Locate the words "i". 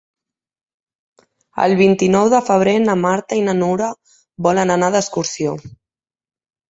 3.43-3.47